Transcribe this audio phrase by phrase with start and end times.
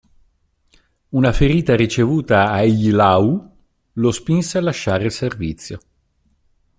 [1.09, 3.55] Una ferita ricevuta a Eylau
[3.93, 5.79] lo spinse a lasciare il servizio.